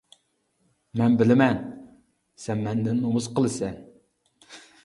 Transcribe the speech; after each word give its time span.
مەن 1.01 1.17
بىلىمەن، 1.19 1.59
سەن 2.47 2.65
مەندىن 2.69 2.99
نومۇس 3.05 3.29
قىلىسەن. 3.37 3.77